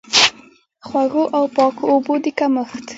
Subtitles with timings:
[0.87, 2.85] خوړو او پاکو اوبو د کمښت.